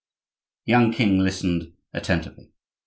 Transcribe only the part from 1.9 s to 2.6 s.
attentively.